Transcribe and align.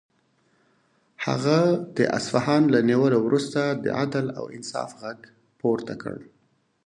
هغه 1.25 1.59
د 1.97 1.99
اصفهان 2.17 2.63
له 2.73 2.79
نیولو 2.89 3.17
وروسته 3.27 3.61
د 3.83 3.85
عدل 3.99 4.25
او 4.39 4.45
انصاف 4.57 4.89
غږ 5.01 5.19
پورته 5.59 5.93
کړ. 6.03 6.17